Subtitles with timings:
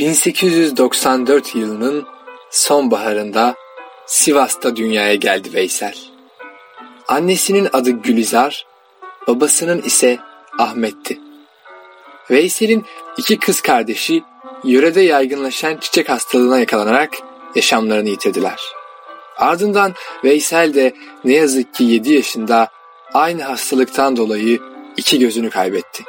[0.00, 2.06] 1894 yılının
[2.50, 3.54] sonbaharında
[4.06, 5.94] Sivas'ta dünyaya geldi Veysel.
[7.08, 8.66] Annesinin adı Gülizar,
[9.28, 10.18] babasının ise
[10.58, 11.20] Ahmet'ti.
[12.30, 12.84] Veysel'in
[13.16, 14.22] iki kız kardeşi
[14.64, 17.16] yörede yaygınlaşan çiçek hastalığına yakalanarak
[17.54, 18.60] yaşamlarını yitirdiler.
[19.36, 19.94] Ardından
[20.24, 20.94] Veysel de
[21.24, 22.68] ne yazık ki 7 yaşında
[23.14, 24.60] aynı hastalıktan dolayı
[24.96, 26.04] iki gözünü kaybetti.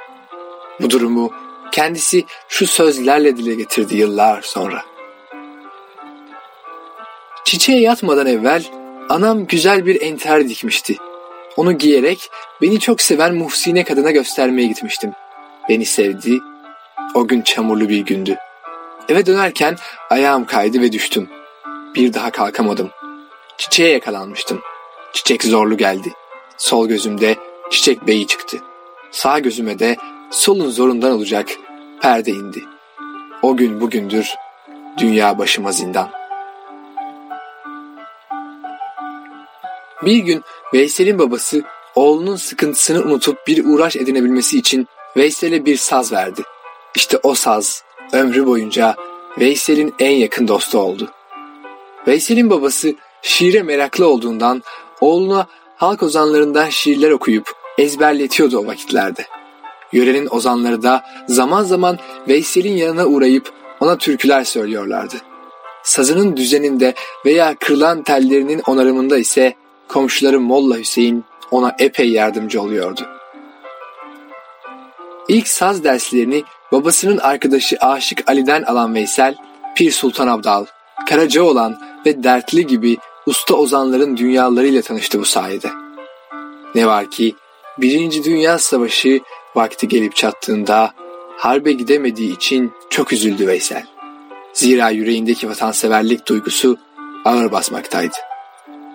[0.82, 1.32] Bu durumu
[1.72, 4.86] kendisi şu sözlerle dile getirdi yıllar sonra.
[7.46, 8.64] Çiçeğe yatmadan evvel
[9.10, 10.98] anam güzel bir enter dikmişti.
[11.58, 12.30] Onu giyerek
[12.62, 15.12] beni çok seven Muhsine kadına göstermeye gitmiştim.
[15.70, 16.40] Beni sevdi.
[17.14, 18.38] O gün çamurlu bir gündü.
[19.10, 19.78] Eve dönerken
[20.10, 21.30] ayağım kaydı ve düştüm.
[21.96, 22.90] Bir daha kalkamadım.
[23.58, 24.62] Çiçeğe yakalanmıştım.
[25.14, 26.14] Çiçek zorlu geldi.
[26.58, 27.36] Sol gözümde
[27.70, 28.58] çiçek beyi çıktı.
[29.12, 29.96] Sağ gözüme de
[30.32, 31.50] solun zorundan olacak
[32.02, 32.64] perde indi.
[33.42, 34.36] O gün bugündür
[34.98, 36.10] dünya başıma zindan.
[40.06, 40.44] Bir gün
[40.74, 41.64] Veysel'in babası
[41.96, 44.88] oğlunun sıkıntısını unutup bir uğraş edinebilmesi için
[45.18, 46.42] Veysel'e bir saz verdi.
[46.96, 48.96] İşte o saz ömrü boyunca
[49.40, 51.12] Veysel'in en yakın dostu oldu.
[52.08, 54.64] Veysel'in babası şiire meraklı olduğundan
[55.02, 59.26] oğluna halk ozanlarından şiirler okuyup ezberletiyordu o vakitlerde.
[59.94, 61.98] Yörenin ozanları da zaman zaman
[62.28, 65.16] Veysel'in yanına uğrayıp ona türküler söylüyorlardı.
[65.84, 66.94] Sazının düzeninde
[67.26, 69.54] veya kırılan tellerinin onarımında ise
[69.88, 73.02] komşuları Molla Hüseyin ona epey yardımcı oluyordu.
[75.28, 79.36] İlk saz derslerini babasının arkadaşı Aşık Ali'den alan Veysel,
[79.76, 80.66] Pir Sultan Abdal,
[81.10, 85.70] Karacaoğlan ve Dertli gibi usta ozanların dünyalarıyla tanıştı bu sayede.
[86.76, 87.36] Ne var ki
[87.78, 89.20] Birinci Dünya Savaşı
[89.56, 90.94] vakti gelip çattığında
[91.38, 93.84] harbe gidemediği için çok üzüldü Veysel.
[94.54, 96.78] Zira yüreğindeki vatanseverlik duygusu
[97.26, 98.16] ağır basmaktaydı.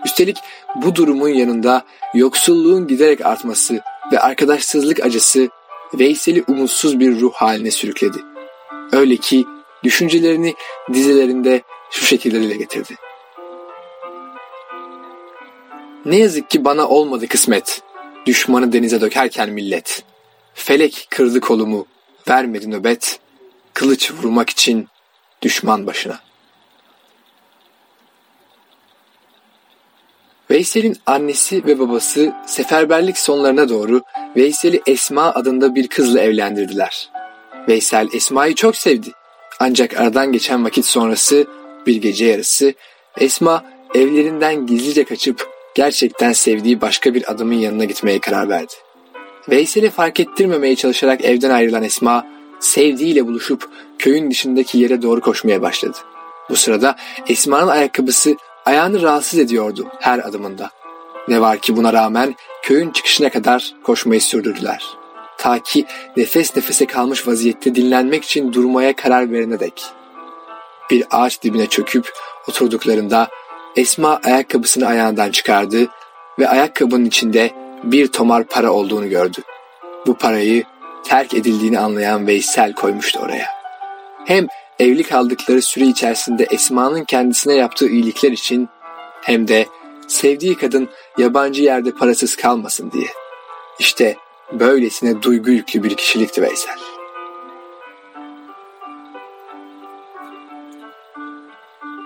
[0.05, 0.37] Üstelik
[0.75, 3.81] bu durumun yanında yoksulluğun giderek artması
[4.13, 5.49] ve arkadaşsızlık acısı
[5.95, 8.19] Veysel'i umutsuz bir ruh haline sürükledi.
[8.93, 9.45] Öyle ki
[9.85, 10.55] düşüncelerini
[10.93, 12.95] dizelerinde şu şekilleriyle getirdi.
[16.05, 17.83] Ne yazık ki bana olmadı kısmet.
[18.27, 20.05] Düşmanı denize dökerken millet.
[20.57, 21.87] Felek kırdı kolumu,
[22.29, 23.21] vermedi nöbet.
[23.75, 24.89] Kılıç vurmak için
[25.43, 26.21] düşman başına.
[30.51, 34.03] Veysel'in annesi ve babası seferberlik sonlarına doğru
[34.37, 37.11] Veysel'i Esma adında bir kızla evlendirdiler.
[37.69, 39.13] Veysel Esma'yı çok sevdi.
[39.61, 41.47] Ancak aradan geçen vakit sonrası
[41.87, 42.75] bir gece yarısı
[43.19, 48.86] Esma evlerinden gizlice kaçıp gerçekten sevdiği başka bir adamın yanına gitmeye karar verdi.
[49.49, 52.27] Veysel'i fark ettirmemeye çalışarak evden ayrılan Esma
[52.61, 53.69] sevdiğiyle buluşup
[53.99, 55.99] köyün dışındaki yere doğru koşmaya başladı.
[56.51, 56.97] Bu sırada
[57.29, 60.71] Esma'nın ayakkabısı ayağını rahatsız ediyordu her adımında.
[61.29, 64.85] Ne var ki buna rağmen köyün çıkışına kadar koşmayı sürdürdüler.
[65.39, 65.85] Ta ki
[66.17, 69.85] nefes nefese kalmış vaziyette dinlenmek için durmaya karar verene dek.
[70.91, 72.13] Bir ağaç dibine çöküp
[72.49, 73.29] oturduklarında
[73.77, 75.89] Esma ayakkabısını ayağından çıkardı
[76.39, 79.39] ve ayakkabının içinde bir tomar para olduğunu gördü.
[80.07, 80.65] Bu parayı
[81.05, 83.47] terk edildiğini anlayan Veysel koymuştu oraya.
[84.25, 84.47] Hem
[84.79, 88.69] evli kaldıkları süre içerisinde Esma'nın kendisine yaptığı iyilikler için
[89.23, 89.67] hem de
[90.09, 90.89] sevdiği kadın
[91.19, 93.09] yabancı yerde parasız kalmasın diye.
[93.79, 94.17] İşte
[94.53, 96.79] böylesine duygu yüklü bir kişilikti Veysel.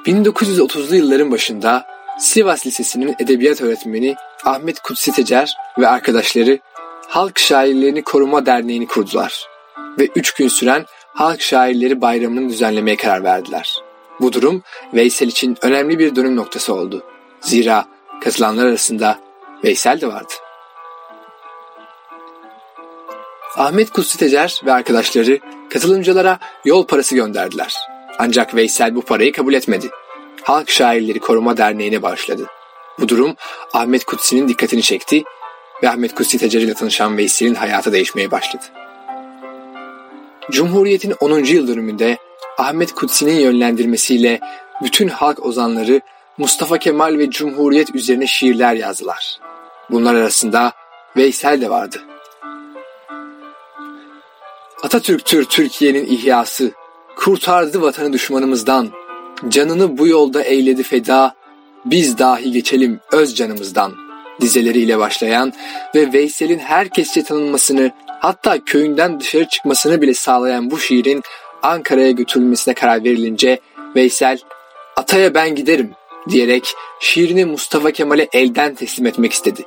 [0.07, 1.87] ...1930'lu yılların başında
[2.21, 4.15] Sivas Lisesi'nin edebiyat öğretmeni
[4.45, 6.59] Ahmet Kutsi Tecer ve arkadaşları
[7.09, 9.47] Halk Şairlerini Koruma Derneği'ni kurdular
[9.99, 13.77] ve üç gün süren Halk Şairleri Bayramı'nı düzenlemeye karar verdiler.
[14.21, 14.63] Bu durum
[14.95, 17.05] Veysel için önemli bir dönüm noktası oldu.
[17.41, 17.85] Zira
[18.25, 19.19] katılanlar arasında
[19.65, 20.33] Veysel de vardı.
[23.57, 25.39] Ahmet Kutsi Tecer ve arkadaşları
[25.71, 27.75] katılımcılara yol parası gönderdiler.
[28.19, 29.91] Ancak Veysel bu parayı kabul etmedi.
[30.51, 32.47] Halk Şairleri Koruma Derneği'ne başladı.
[32.99, 33.37] Bu durum
[33.73, 35.25] Ahmet Kutsi'nin dikkatini çekti
[35.83, 38.65] ve Ahmet Kutsi Tecer tanışan Veysel'in hayatı değişmeye başladı.
[40.51, 41.45] Cumhuriyet'in 10.
[41.45, 42.19] yıl dönümünde
[42.59, 44.41] Ahmet Kutsi'nin yönlendirmesiyle
[44.83, 46.01] bütün halk ozanları
[46.39, 49.39] Mustafa Kemal ve Cumhuriyet üzerine şiirler yazdılar.
[49.91, 50.73] Bunlar arasında
[51.17, 52.03] Veysel de vardı.
[54.83, 56.73] Atatürk'tür Türkiye'nin ihyası,
[57.17, 59.00] kurtardı vatanı düşmanımızdan,
[59.49, 61.35] canını bu yolda eyledi feda,
[61.85, 63.93] biz dahi geçelim öz canımızdan
[64.41, 65.53] dizeleriyle başlayan
[65.95, 67.91] ve Veysel'in herkesçe tanınmasını
[68.21, 71.23] hatta köyünden dışarı çıkmasını bile sağlayan bu şiirin
[71.63, 73.61] Ankara'ya götürülmesine karar verilince
[73.97, 74.39] Veysel
[74.97, 75.91] Ataya ben giderim
[76.29, 79.65] diyerek şiirini Mustafa Kemal'e elden teslim etmek istedi.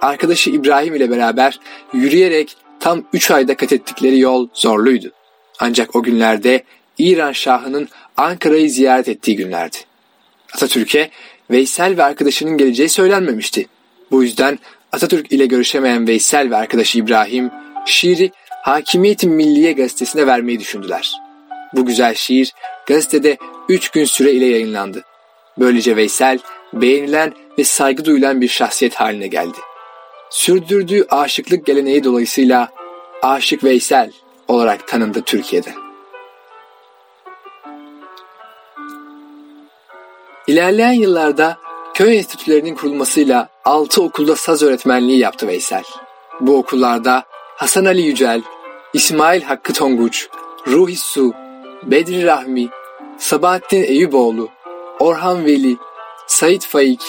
[0.00, 1.60] Arkadaşı İbrahim ile beraber
[1.92, 5.12] yürüyerek tam 3 ayda kat ettikleri yol zorluydu.
[5.60, 6.62] Ancak o günlerde
[6.98, 9.76] İran Şahı'nın Ankara'yı ziyaret ettiği günlerdi.
[10.54, 11.10] Atatürk'e
[11.50, 13.66] Veysel ve arkadaşının geleceği söylenmemişti.
[14.10, 14.58] Bu yüzden
[14.92, 17.50] Atatürk ile görüşemeyen Veysel ve arkadaşı İbrahim
[17.86, 18.30] şiiri
[18.62, 21.12] Hakimiyet-i Milliye gazetesine vermeyi düşündüler.
[21.72, 22.52] Bu güzel şiir
[22.86, 23.36] gazetede
[23.68, 25.04] 3 gün süre ile yayınlandı.
[25.58, 26.38] Böylece Veysel
[26.72, 29.58] beğenilen ve saygı duyulan bir şahsiyet haline geldi.
[30.30, 32.68] Sürdürdüğü aşıklık geleneği dolayısıyla
[33.22, 34.12] Aşık Veysel
[34.48, 35.85] olarak tanındı Türkiye'de.
[40.46, 41.58] İlerleyen yıllarda
[41.94, 45.84] köy enstitülerinin kurulmasıyla 6 okulda saz öğretmenliği yaptı Veysel.
[46.40, 47.24] Bu okullarda
[47.56, 48.42] Hasan Ali Yücel,
[48.92, 50.28] İsmail Hakkı Tonguç,
[50.66, 51.32] Ruhi Su,
[51.82, 52.68] Bedri Rahmi,
[53.18, 54.48] Sabahattin Eyüboğlu,
[55.00, 55.76] Orhan Veli,
[56.26, 57.02] Sait Faik,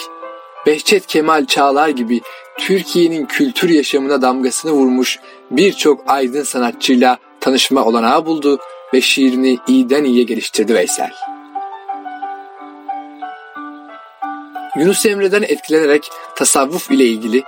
[0.66, 2.20] Behçet Kemal Çağlar gibi
[2.58, 5.18] Türkiye'nin kültür yaşamına damgasını vurmuş
[5.50, 8.58] birçok aydın sanatçıyla tanışma olanağı buldu
[8.94, 11.10] ve şiirini iyiden iyiye geliştirdi Veysel.
[14.78, 17.42] Yunus Emre'den etkilenerek tasavvuf ile ilgili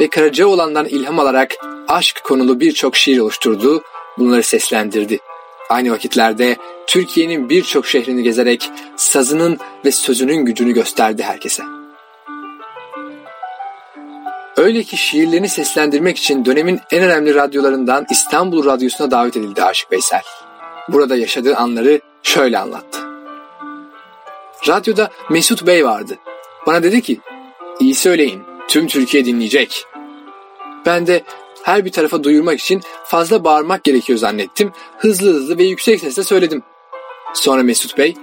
[0.00, 1.54] ve Karacaoğlan'dan ilham alarak
[1.88, 3.82] aşk konulu birçok şiir oluşturdu,
[4.18, 5.18] bunları seslendirdi.
[5.68, 6.56] Aynı vakitlerde
[6.86, 11.62] Türkiye'nin birçok şehrini gezerek sazının ve sözünün gücünü gösterdi herkese.
[14.56, 20.22] Öyle ki şiirlerini seslendirmek için dönemin en önemli radyolarından İstanbul Radyosu'na davet edildi Aşık Veysel.
[20.88, 22.98] Burada yaşadığı anları şöyle anlattı.
[24.68, 26.18] Radyoda Mesut Bey vardı.
[26.66, 27.20] Bana dedi ki,
[27.80, 29.86] iyi söyleyin, tüm Türkiye dinleyecek.
[30.86, 31.22] Ben de
[31.62, 34.72] her bir tarafa duyurmak için fazla bağırmak gerekiyor zannettim.
[34.98, 36.62] Hızlı hızlı ve yüksek sesle söyledim.
[37.34, 38.14] Sonra Mesut Bey,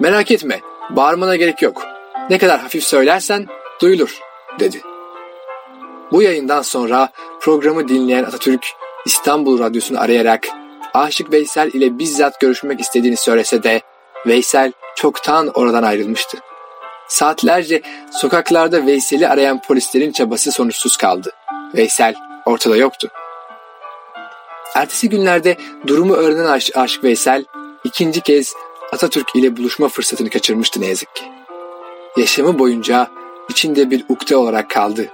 [0.00, 0.60] merak etme,
[0.90, 1.86] bağırmana gerek yok.
[2.30, 3.46] Ne kadar hafif söylersen
[3.80, 4.18] duyulur,
[4.60, 4.80] dedi.
[6.12, 7.08] Bu yayından sonra
[7.40, 8.66] programı dinleyen Atatürk
[9.06, 10.48] İstanbul Radyosu'nu arayarak
[10.94, 13.80] Aşık Veysel ile bizzat görüşmek istediğini söylese de
[14.26, 16.38] Veysel çoktan oradan ayrılmıştı.
[17.08, 21.32] Saatlerce sokaklarda Veysel'i arayan polislerin çabası sonuçsuz kaldı.
[21.74, 22.14] Veysel
[22.46, 23.08] ortada yoktu.
[24.74, 25.56] Ertesi günlerde
[25.86, 27.44] durumu öğrenen Aş Aşık Veysel
[27.84, 28.54] ikinci kez
[28.92, 31.24] Atatürk ile buluşma fırsatını kaçırmıştı ne yazık ki.
[32.16, 33.10] Yaşamı boyunca
[33.48, 35.08] içinde bir ukde olarak kaldı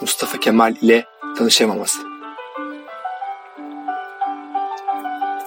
[0.00, 1.04] Mustafa Kemal ile
[1.38, 1.98] tanışamaması.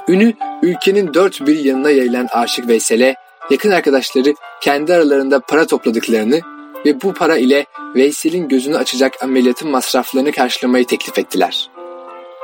[0.08, 3.16] Ünü ülkenin dört bir yanına yayılan Aşık Veysel'e
[3.50, 6.42] yakın arkadaşları kendi aralarında para topladıklarını
[6.86, 7.66] ve bu para ile
[7.96, 11.70] Veysel'in gözünü açacak ameliyatın masraflarını karşılamayı teklif ettiler.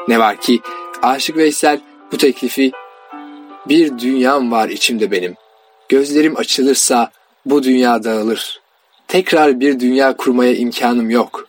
[0.07, 0.59] Ne var ki
[1.01, 1.79] Aşık Veysel
[2.11, 2.71] bu teklifi
[3.69, 5.35] bir dünyam var içimde benim.
[5.89, 7.11] Gözlerim açılırsa
[7.45, 8.61] bu dünya dağılır.
[9.07, 11.47] Tekrar bir dünya kurmaya imkanım yok.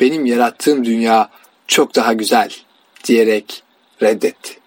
[0.00, 1.30] Benim yarattığım dünya
[1.66, 2.50] çok daha güzel
[3.04, 3.62] diyerek
[4.02, 4.63] reddetti.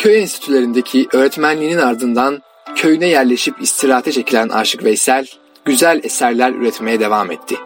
[0.00, 2.42] Köy enstitülerindeki öğretmenliğinin ardından
[2.76, 5.26] köyüne yerleşip istirahate çekilen Aşık Veysel,
[5.64, 7.56] güzel eserler üretmeye devam etti.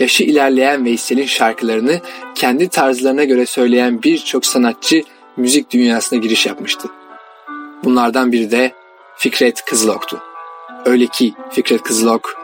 [0.00, 2.00] Yaşı ilerleyen Veysel'in şarkılarını
[2.34, 5.02] kendi tarzlarına göre söyleyen birçok sanatçı
[5.36, 6.88] müzik dünyasına giriş yapmıştı.
[7.84, 8.72] Bunlardan biri de
[9.16, 10.20] Fikret Kızılok'tu.
[10.84, 12.34] Öyle ki Fikret Kızılok,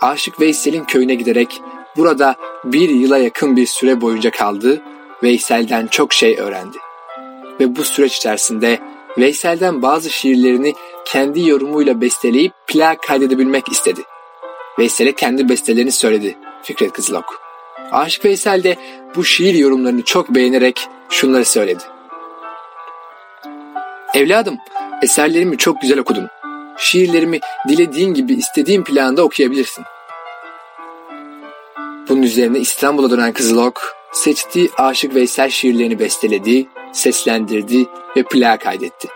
[0.00, 1.60] Aşık Veysel'in köyüne giderek
[1.96, 2.34] burada
[2.64, 4.82] bir yıla yakın bir süre boyunca kaldı,
[5.22, 6.85] Veysel'den çok şey öğrendi
[7.60, 8.78] ve bu süreç içerisinde
[9.18, 14.00] Veysel'den bazı şiirlerini kendi yorumuyla besteleyip plak kaydedebilmek istedi.
[14.78, 17.40] Veysel'e kendi bestelerini söyledi Fikret Kızılok.
[17.92, 18.76] Aşık Veysel de
[19.16, 21.82] bu şiir yorumlarını çok beğenerek şunları söyledi.
[24.14, 24.58] Evladım,
[25.02, 26.28] eserlerimi çok güzel okudun.
[26.78, 29.84] Şiirlerimi dilediğin gibi istediğin planda okuyabilirsin.
[32.08, 39.08] Bunun üzerine İstanbul'a dönen Kızılok, seçtiği Aşık Veysel şiirlerini besteledi seslendirdi ve plak kaydetti.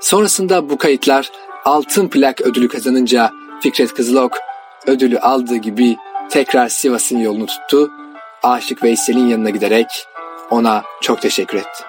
[0.00, 1.30] Sonrasında bu kayıtlar
[1.64, 4.32] altın plak ödülü kazanınca Fikret Kızılok
[4.86, 5.96] ödülü aldığı gibi
[6.30, 7.90] tekrar Sivas'ın yolunu tuttu.
[8.42, 10.06] Aşık Veysel'in yanına giderek
[10.50, 11.84] ona çok teşekkür etti.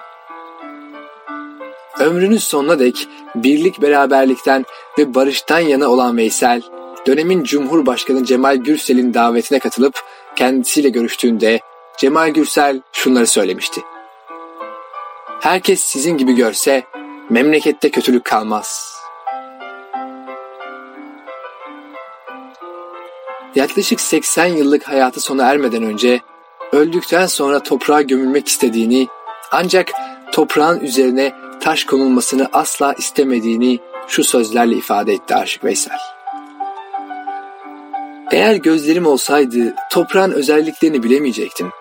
[1.98, 4.64] Ömrünün sonuna dek birlik beraberlikten
[4.98, 6.62] ve barıştan yana olan Veysel,
[7.06, 10.02] dönemin Cumhurbaşkanı Cemal Gürsel'in davetine katılıp
[10.36, 11.60] kendisiyle görüştüğünde
[11.98, 13.82] Cemal Gürsel şunları söylemişti.
[15.40, 16.84] Herkes sizin gibi görse
[17.30, 18.94] memlekette kötülük kalmaz.
[23.54, 26.20] Yaklaşık 80 yıllık hayatı sona ermeden önce
[26.72, 29.08] öldükten sonra toprağa gömülmek istediğini
[29.50, 29.92] ancak
[30.32, 35.98] toprağın üzerine taş konulmasını asla istemediğini şu sözlerle ifade etti Aşık Veysel.
[38.32, 41.72] Eğer gözlerim olsaydı toprağın özelliklerini bilemeyecektim.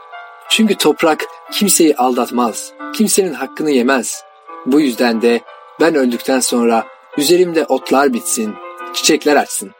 [0.55, 4.23] Çünkü toprak kimseyi aldatmaz, kimsenin hakkını yemez.
[4.65, 5.41] Bu yüzden de
[5.79, 8.55] ben öldükten sonra üzerimde otlar bitsin,
[8.93, 9.71] çiçekler açsın.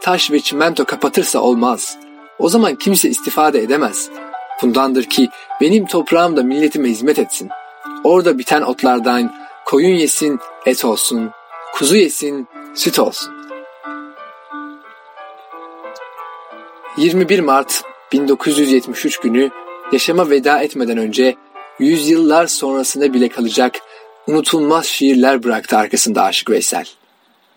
[0.00, 1.98] Taş ve çimento kapatırsa olmaz.
[2.38, 4.10] O zaman kimse istifade edemez.
[4.62, 5.28] Bundandır ki
[5.60, 7.48] benim toprağım da milletime hizmet etsin.
[8.04, 9.34] Orada biten otlardan
[9.66, 11.30] koyun yesin, et olsun,
[11.74, 13.34] kuzu yesin, süt olsun.
[16.96, 19.50] 21 Mart 1973 günü
[19.94, 21.36] yaşama veda etmeden önce
[21.78, 23.74] yüzyıllar sonrasında bile kalacak
[24.26, 26.84] unutulmaz şiirler bıraktı arkasında Aşık Veysel.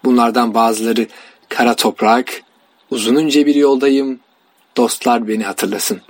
[0.03, 1.07] Bunlardan bazıları
[1.49, 2.41] Kara Toprak,
[2.91, 4.19] Uzununca bir yoldayım,
[4.77, 6.01] dostlar beni hatırlasın.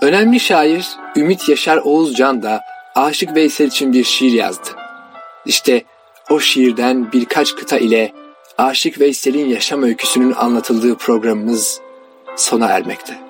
[0.00, 2.60] Önemli şair Ümit Yaşar Oğuzcan da
[2.94, 4.68] Aşık Veysel için bir şiir yazdı.
[5.46, 5.84] İşte
[6.30, 8.12] o şiirden birkaç kıta ile
[8.58, 11.80] Aşık Veysel'in yaşam öyküsünün anlatıldığı programımız
[12.36, 13.20] sona ermekte.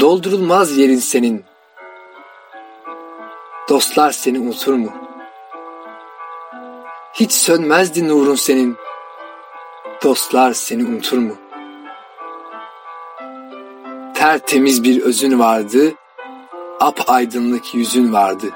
[0.00, 1.44] Doldurulmaz yerin senin.
[3.68, 4.92] Dostlar seni unutur mu?
[7.14, 8.76] Hiç sönmezdi nurun senin.
[10.04, 11.36] Dostlar seni unutur mu?
[14.14, 15.94] Tertemiz bir özün vardı,
[16.80, 18.50] ap aydınlık yüzün vardı.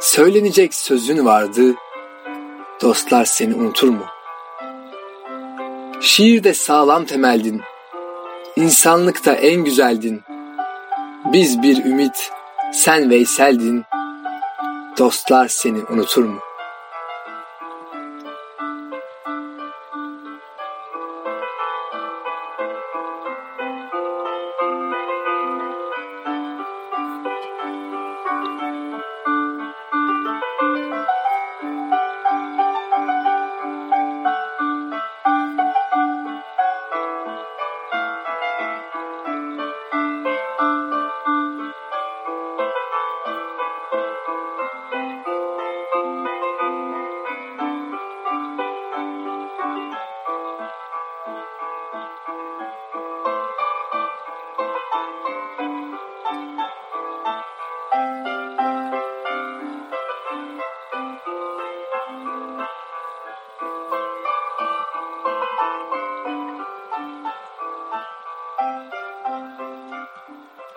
[0.00, 1.74] Söylenecek sözün vardı,
[2.82, 4.04] dostlar seni unutur mu?
[6.00, 7.62] Şiirde sağlam temeldin,
[8.56, 10.22] insanlıkta en güzeldin.
[11.32, 12.30] Biz bir ümit,
[12.72, 13.84] sen Veysel'din,
[14.98, 16.38] dostlar seni unutur mu?